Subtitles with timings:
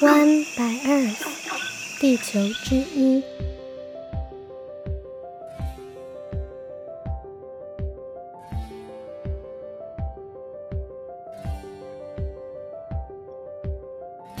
[0.00, 1.26] One by Earth，
[2.00, 3.22] 地球之一。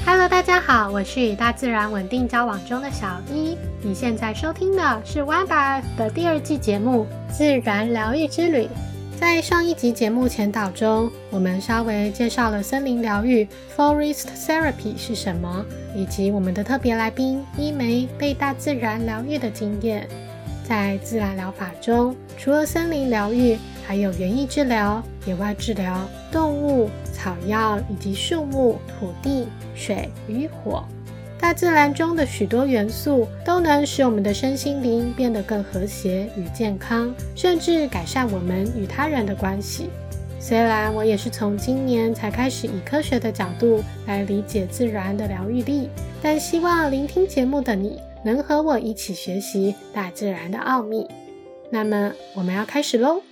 [0.06, 3.54] Hello，大家好，我是与大自然稳定交往中的小一。
[3.82, 8.64] 你现在收听的是 One by Earth 的第二季节目《自然疗愈之旅》。
[9.20, 13.46] 在上一集节目前导中，我们稍微介绍了森林疗愈
[13.76, 15.62] （Forest Therapy） 是什么，
[15.94, 20.08] 以及我们的特别来宾伊梅被大自然疗愈的经验。
[20.64, 26.00] 在自然疗法中，除了森林疗愈，还有园艺治疗、野外治疗、
[26.32, 30.82] 动物、草药以及树木、土地、水与火。
[31.40, 39.88] 大自然中的许多元素都能使我们的身心灵变得更和谐与健康，甚至改善我们与他人的关系。
[40.38, 45.88] 虽然我也是从今年才开始以科学的角度来理解自然的疗愈力，
[46.22, 51.06] 但希望聆听节目的你能和我一起学习大自然的奥秘。
[51.70, 53.22] 那么，我们要开始喽！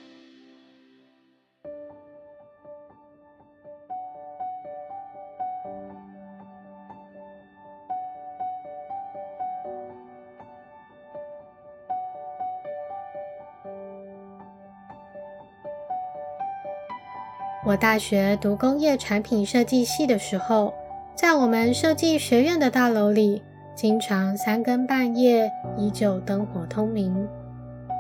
[17.69, 20.73] 我大学读工业产品设计系的时候，
[21.15, 23.43] 在我们设计学院的大楼里，
[23.75, 27.29] 经常三更半夜依旧灯火通明。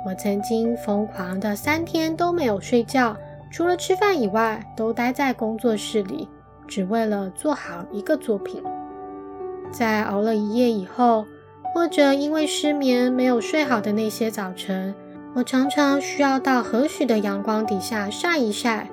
[0.06, 3.14] 我曾经疯狂的三天都没有睡觉，
[3.50, 6.26] 除了吃饭以外，都待在工作室里，
[6.66, 8.62] 只为了做好一个作品。
[9.70, 11.26] 在熬了一夜以后，
[11.74, 14.94] 或者因为失眠没有睡好的那些早晨，
[15.34, 18.88] 我常常需要到和煦的阳光底下晒一晒。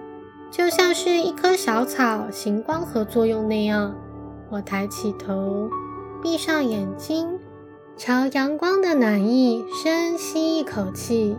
[0.56, 3.94] 就像是一棵小草行光合作用那样，
[4.50, 5.70] 我抬起头，
[6.23, 7.38] 闭上眼睛，
[7.97, 11.36] 朝阳光的暖意深吸一口气，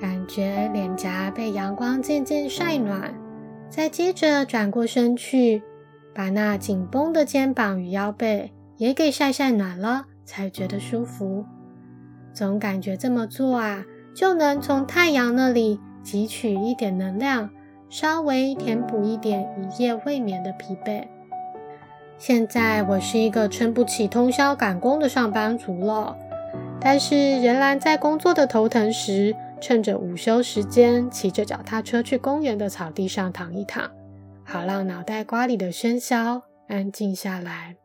[0.00, 3.12] 感觉脸颊被阳光渐渐晒暖，
[3.68, 5.62] 再接着转过身去，
[6.14, 11.44] 把那紧绷的肩膀与腰背也给晒晒暖了，才觉得舒服。
[12.32, 13.84] 总感觉这么做啊。
[14.14, 17.50] 就能从太阳那里汲取一点能量，
[17.88, 21.06] 稍微填补一点一夜未眠的疲惫。
[22.18, 26.16] 现在我是一个撑不起通宵赶工的上班族了，
[26.80, 33.90] 但是仍然在工作的头疼时，趁着午休时间，骑着脚踏车去公园的草地上躺一躺，
[34.44, 37.76] 好让脑袋瓜里的喧嚣安静下来。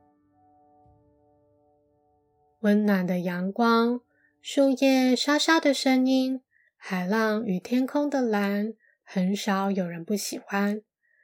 [2.62, 4.02] 温暖的阳光。
[4.48, 6.42] 树叶沙沙的声音，
[6.78, 10.84] 海浪与天空的蓝，很少有人不喜欢。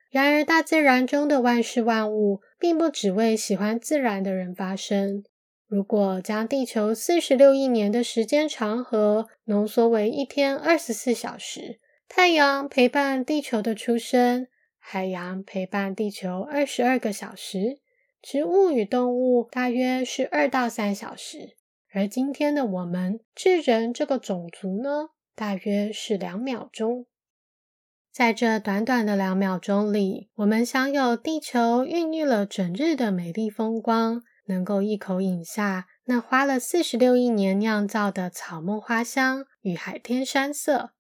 [0.10, 5.24] 然而，大自然中的万事万物，并不只为喜欢自然的人发生。
[5.68, 11.80] 如果将地球四十六亿年的时间长河浓缩为一天二十四小时，
[12.10, 14.48] 太阳陪伴地球的出生，
[14.80, 17.78] 海洋陪伴地球二十二个小时，
[18.20, 21.56] 植物与动物大约是二到三小时。
[21.94, 27.06] 而今天的我们智人这个种族呢，大约是两秒钟。
[28.14, 40.92] 在这短短的两秒钟里，我们享有地球孕育了整日的美丽风光，能够一口饮下那花了四十六亿年酿造的草木花香与海天山色。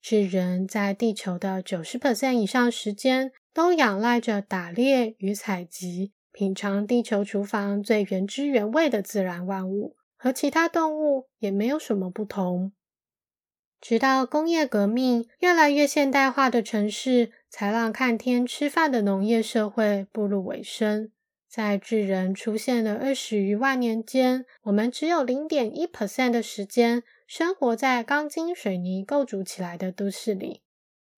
[0.00, 9.96] 智人在地球的九十 percent 以上时间，都仰赖着打猎与采集，品尝地球厨房最原汁原味的自然万物。
[10.18, 12.72] 和其他动物也没有什么不同。
[13.80, 21.12] 直到工业革命，越来越现代化的城市，才让看天吃饭的农业社会步入尾声。
[21.48, 30.60] 在智人出现的二十余万年间，我们只有零点一 percent 的时间生活在钢筋水泥构筑起来的都市里，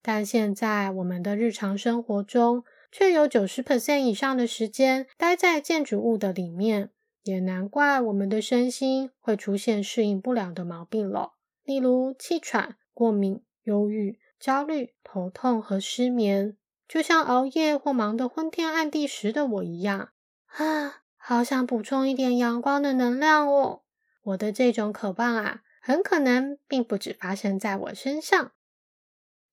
[0.02, 6.90] 但现在我们的日常生活中，却有九十 percent 以上的时间待在建筑物的里面。
[7.30, 16.56] 也难怪我们的身心会出现适应不良的毛病了，例如气喘、过敏、忧郁、焦虑、头痛和失眠。
[16.88, 20.10] 就像熬夜或忙得昏天暗地时的我一样，
[20.46, 23.82] 啊，好想补充一点阳光的能量哦！
[24.22, 28.50] 我的这种渴望啊，很可能并不只发生在我身上。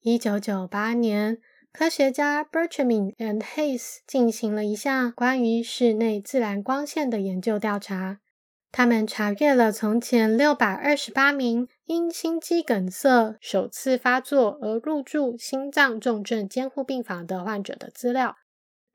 [0.01, 1.39] 一九九八年。
[1.77, 8.17] 科学家 Bertram and Hayes 进行了一项关于室内自然光线的研究调查。
[8.71, 18.37] 他们查阅了从前六百二十八名因心肌梗塞首次发作而入住心脏重症监护病房的患者的资料，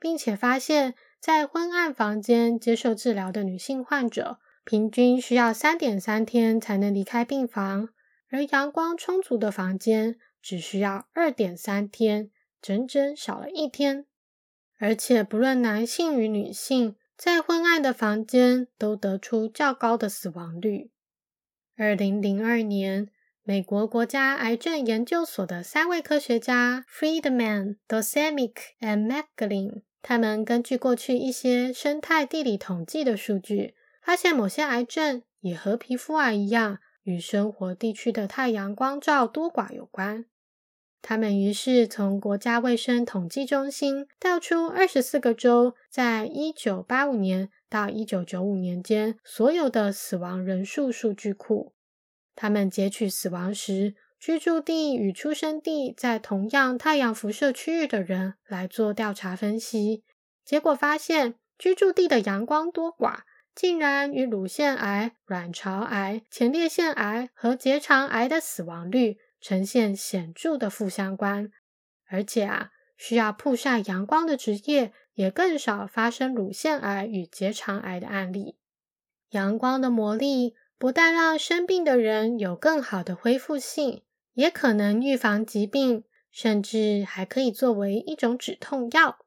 [0.00, 7.90] 并且发现，在昏暗房间接受治疗的女性患者，平均需要三点三天才能离开病房，
[8.29, 12.31] 而阳光充足的房间只需要二点三天，
[12.62, 14.06] 整整少了一天。
[14.79, 20.91] 而且，不论男性与女性，在昏暗的房间都得出较高的死亡率。
[21.76, 23.09] 二零零二年，
[23.43, 40.26] 美国国家癌症研究所的三位科学家 Friedman、Dosemick and Macklin，他们根据过去一些生态地理统计的数据，发现某些癌症也和皮肤癌一样，与生活地区的太阳光照多寡有关。
[41.03, 51.75] 他们于是从国家卫生统计中心调出二十四个州在一九八五年到一九九五年间所有的死亡人数数据库。
[52.37, 60.05] 他们截取死亡时居住地与出生地在同样太阳辐射区域的人来做调查分析。
[60.45, 63.23] 结果发现，居住地的阳光多寡
[63.55, 69.19] 竟然与乳腺癌、卵巢癌、前列腺癌和结肠癌的死亡率。
[69.43, 71.50] 呈现显著的负相关，
[72.09, 78.56] 而且啊，需要曝晒阳光的职业也更少发生乳腺癌与结肠癌的案例。
[79.31, 84.05] 阳光的魔力不但让生病的人有更好的恢复性，
[84.35, 89.19] 也可能预防疾病，甚至还可以作为一种止痛药。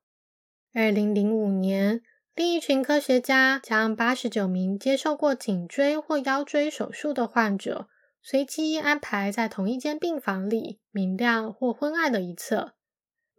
[0.73, 2.01] 二零零五年，
[2.33, 7.89] 另一群科学家将八十九名接受过颈椎或腰椎手术的患者。
[8.27, 12.73] 随机安排在同一间病房里，明亮或昏暗的一侧。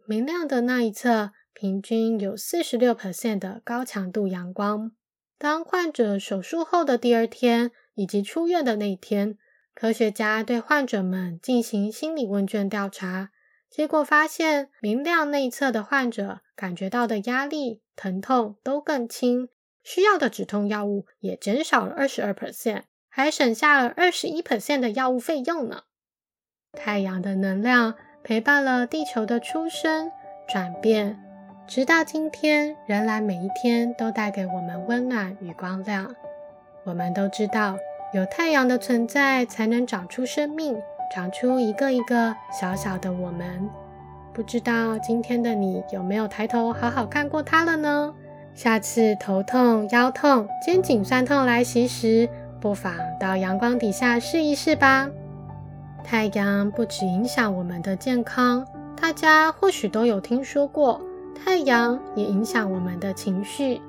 [0.05, 4.93] 明亮的那一侧平均有四十六 percent 的高强度阳光。
[5.37, 9.37] 当患者手术后的第二天以及出院的那一天，
[9.75, 13.31] 科学家对患者们进行心理问卷调查，
[13.69, 19.49] 结果发现明亮那一侧的患者感觉到的压力、疼痛都更轻，
[19.83, 22.83] 需要的止痛药物也减少了二十二 percent。
[23.17, 25.81] 还省下了二十一 percent 的药物费用呢。
[26.73, 30.11] 太阳的能量陪伴了地球的出生、
[30.47, 31.17] 转变，
[31.65, 36.13] 直到今天，仍然每一天都带给我们温暖与光亮。
[36.83, 37.75] 我们都知道，
[38.13, 40.79] 有太阳的存在，才能长出生命，
[41.11, 43.67] 长出一个一个小小的我们。
[44.31, 48.13] 不知道今天的你有没有抬头好好看过它了呢？
[48.53, 52.29] 下次头痛、腰痛、肩颈酸痛来袭时，
[52.59, 55.09] 不妨到阳光底下试一试吧。
[56.03, 58.65] 太阳不只影响我们的健康，
[58.99, 61.01] 大家或许都有听说过，
[61.35, 63.81] 太阳也影响我们的情绪。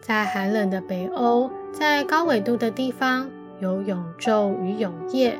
[0.00, 3.28] 在寒冷的北欧，在高纬度的地方，
[3.58, 5.38] 有永昼与永夜，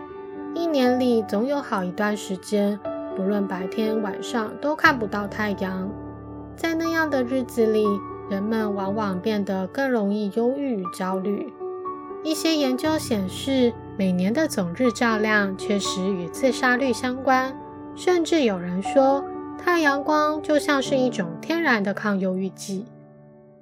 [0.55, 2.79] 一年里总有好一段时间，
[3.17, 5.89] 不论白天晚上都看不到太阳。
[6.57, 7.85] 在那样的日子里，
[8.29, 11.53] 人们往往变得更容易忧郁与焦虑。
[12.25, 17.57] 一些研究显示，每年的总日照量确实与自杀率相关。
[17.95, 19.25] 甚至有人说，
[19.57, 22.85] 太阳光就像是一种天然的抗忧郁剂。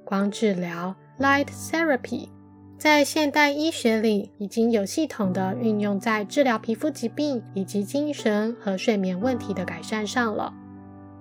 [0.04, 2.28] 光治疗 （Light Therapy）
[2.78, 10.52] 在现代医学里已经有系统的运用在治疗皮肤疾病以及精神和睡眠问题的改善上了。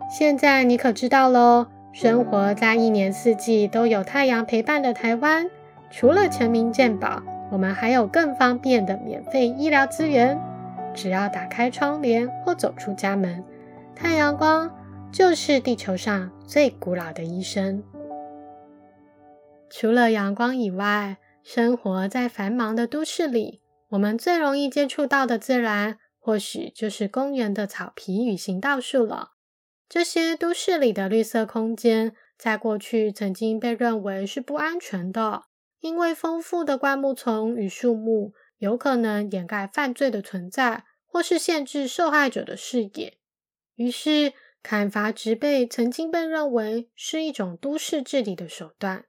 [0.09, 1.67] 现在你可知道喽？
[1.93, 5.49] 生活在一年四季都有太阳陪伴的台湾。
[5.91, 7.21] 除了全民健保，
[7.55, 10.37] 我们还有更方便的免费医疗资源。
[10.93, 13.41] 只要打开窗帘或走出家门，
[13.95, 14.69] 太阳光
[15.09, 17.81] 就是地球上最古老的医生。
[19.69, 29.29] 除了阳光以外，生活在繁忙的都市里，我们最容易接触到的自然，或许就是公园的草皮与行道树了。
[29.87, 35.43] 这些都市里的绿色空间，在过去曾经被认为是不安全的。
[35.85, 43.19] 因为丰富的灌木丛与树木有可能掩盖犯罪的存在，或是限制受害者的视野，
[43.75, 49.05] 于是砍伐植被曾经被认为是一种都市治理的手段。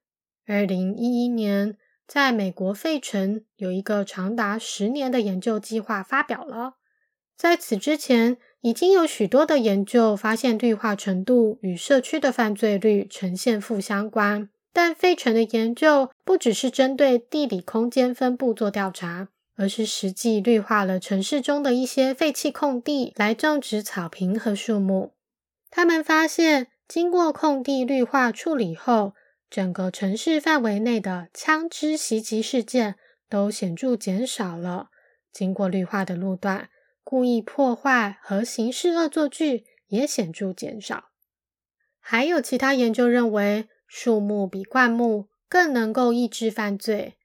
[0.46, 6.74] 二零一一年，在美国费城有一个长达十年的研究计划发表了。
[7.34, 14.50] 在此之前，已经有许多的研究发现绿化程度与社区的犯罪率呈现负相关。
[14.76, 25.14] 但费城的研究不只是针对地理空间分布做调查，而是实际绿化了城市中的一些废弃空地，来种植草坪和树木。
[25.70, 29.14] 他们发现，经过空地绿化处理后，
[29.48, 32.96] 整个城市范围内的枪支袭击事件
[33.30, 34.88] 都显著减少了。
[35.32, 36.68] 经过绿化的路段，
[37.02, 41.04] 故意破坏和刑事恶作剧也显著减少。
[41.98, 47.16] 还有其他研究认为，树木比灌木更能够抑制犯罪。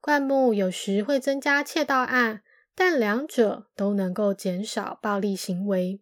[0.00, 2.42] 灌木有时会增加窃盗案，
[2.74, 6.00] 但两者都能够减少暴力行为。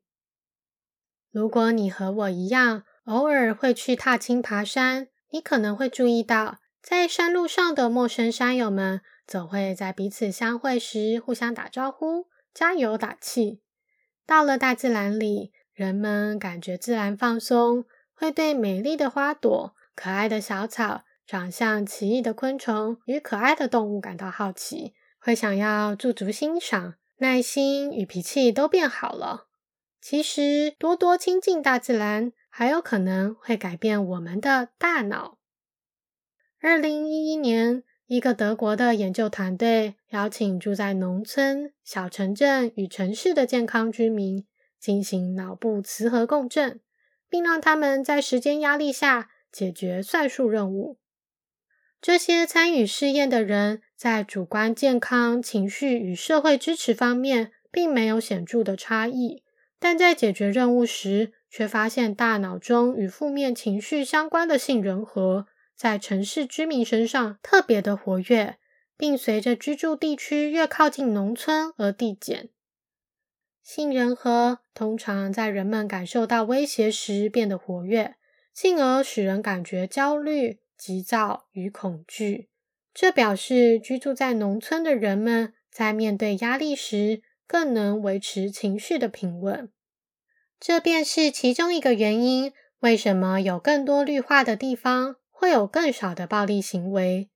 [1.31, 13.61] 如果你和我一样，偶尔会去踏青爬山，你可能会注意到，在山路上的陌生山友们总会在彼此相会时互相打招呼、加油打气。
[14.25, 17.85] 到了大自然里，人们感觉自然放松，
[18.15, 21.03] 会对美丽的花朵、可爱的小草。
[21.27, 29.49] 长相奇异的昆虫与可爱的动物感到好奇，会想要驻足欣赏，耐心与脾气都变好了。
[30.01, 35.37] 其实，多多亲近大自然，还有可能会改变我们的大脑。
[36.63, 44.47] 二零一一年，一个德国的研究团队邀请住在农村、小城镇与城市的健康居民
[44.81, 46.81] 进行脑部磁核共振，
[47.29, 50.99] 并让他们在时间压力下解决算术任务。
[52.01, 59.43] 这些参与试验的人在主观健康、情绪与社会支持方面并没有显著的差异，
[59.81, 68.59] 但在解决任务时，却发现大脑中与负面情绪相关的杏仁核在城市居民身上特别的活跃，
[68.97, 72.51] 并随着居住地区越靠近农村而递减。
[73.63, 78.15] 杏仁核通常在人们感受到威胁时变得活跃，
[78.61, 80.59] 进而使人感觉焦虑。
[80.77, 82.49] 急躁与恐惧，
[82.93, 89.71] 这表示居住在农村的人们在面对压力时更能维持情绪的平稳。
[90.59, 97.29] 这便是其中一个原因：为什么有更多绿化的地方会有更少的暴力行为？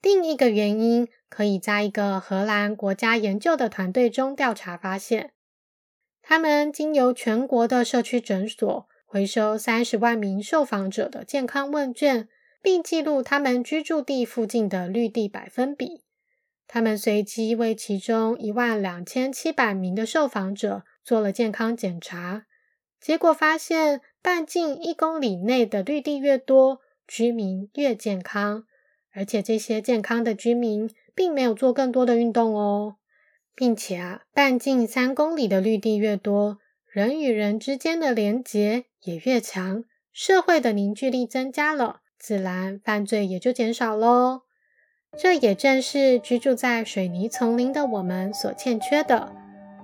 [0.00, 5.32] 另一个原因可以在一个荷兰国家研究的团队中调查发现，
[6.20, 12.28] 他们经由全国的社区诊所回收三十万名受访者的健康问卷。
[12.60, 16.02] 并记录他们居住地附近的绿地百分比。
[16.66, 22.46] 他们随机为其中一万两千七百名的受访者做了健康检查，
[23.00, 28.64] 结果发现，半径一公里内的绿地越多，居民越健康。
[29.14, 32.96] 而且这些健康的居民并没有做更多的运动哦，
[33.54, 36.58] 并且啊，半径三公里的绿地越多，
[36.90, 42.00] 人与人之间的连结也越强，社会的凝聚力增加了。
[42.18, 44.42] 自然犯罪也就减少喽。
[45.16, 49.32] 这也正是居住在水泥丛林的我们所欠缺的。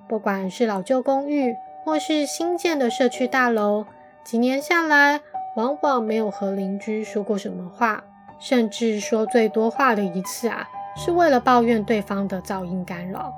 [0.08, 1.54] 不管是老旧公寓，
[1.84, 3.86] 或是新建的社区大楼，
[4.24, 5.20] 几年下来，
[5.56, 8.04] 往往没有和邻居说过什么话，
[8.38, 13.32] 甚至说最多话的一次啊，是为了抱怨对方的噪音干扰。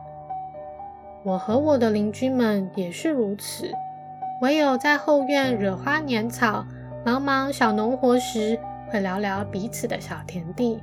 [1.23, 3.71] 我和我的邻居们也是如此，
[4.41, 6.65] 唯有在后院惹花捻草、
[7.05, 8.59] 忙忙小农活时。
[8.89, 10.81] 会聊聊彼此的小田地，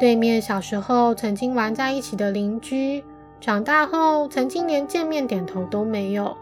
[0.00, 3.04] 对面小时候曾经玩在一起的邻居，
[3.40, 6.36] 长大后曾经连见面点头都没有，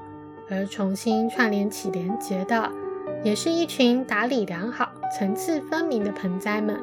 [0.51, 2.71] 而重新串联起连结的，
[3.23, 6.81] 也是一群打理良好、层次分明的盆栽们。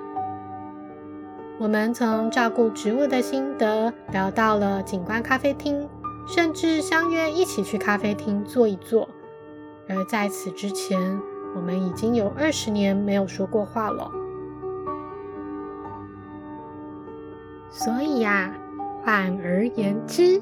[1.57, 5.89] 我们从照顾植物的心得聊到了景观咖啡厅，
[6.27, 9.09] 甚至相约一起去咖啡厅坐一坐。
[9.89, 11.19] 而在此之前，
[11.55, 14.11] 我们已经有二十年没有说过话了，
[17.69, 18.53] 所以呀，
[19.03, 20.41] 换而言之，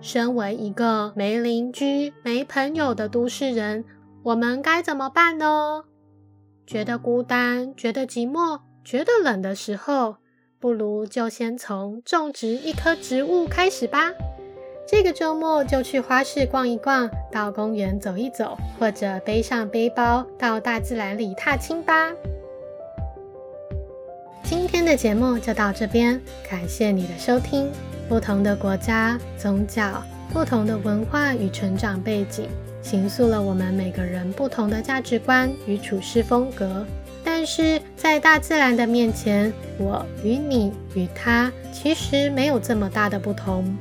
[0.00, 3.84] 身为一个没邻居、没朋友的都市人，
[4.22, 5.84] 我们该怎么办呢？
[6.66, 10.16] 觉得孤单、觉得寂寞、觉得冷的时候，
[10.58, 14.12] 不如就先从种植一棵植物开始吧。
[14.88, 22.12] 这个周末就去花市逛一逛，到公园走一走，或者背上背包到大自然里踏青吧。
[24.44, 27.68] 今天的节目就到这边，感谢你的收听。
[28.08, 30.00] 不同的国家、宗教、
[30.32, 32.48] 不同的文化与成长背景，
[32.80, 36.86] 形塑了我们每个人不同的价值观与处事风格。
[37.24, 43.76] 但是在大自然的面前，我与你与他其实没有这么大的不同。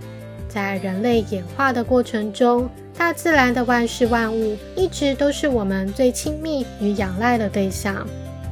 [0.55, 8.07] 在人类演化的过程中，大自然的万事万物一直都是我们最亲密与仰赖的对象。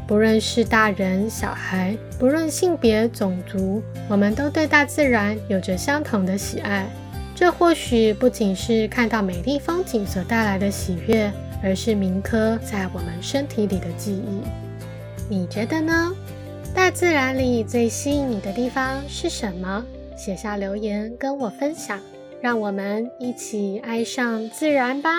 [0.05, 6.85] 不论是大人小孩，不论性别种族，我们都对大自然有着相同的喜爱。
[7.33, 11.31] 这或许不仅是看到美丽风景所带来的喜悦，
[11.63, 14.41] 而是铭刻在我们身体里的记忆。
[15.29, 16.11] 你觉得呢？
[16.75, 19.85] 大自然里最吸引你的地方是什么？
[20.23, 21.99] 写下留言跟我分享，
[22.41, 25.09] 让我们一起爱上自然吧。